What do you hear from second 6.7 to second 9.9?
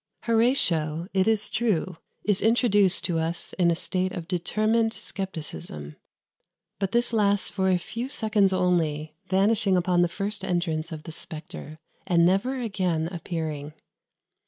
but this lasts for a few seconds only, vanishing